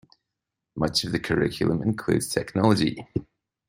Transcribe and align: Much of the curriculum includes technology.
Much 0.75 1.03
of 1.03 1.11
the 1.11 1.19
curriculum 1.19 1.83
includes 1.83 2.27
technology. 2.27 3.07